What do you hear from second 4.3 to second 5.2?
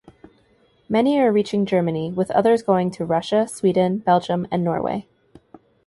and Norway.